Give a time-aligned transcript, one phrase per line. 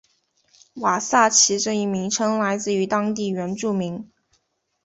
[0.77, 4.09] 瓦萨奇这一名称来自于当地原住民。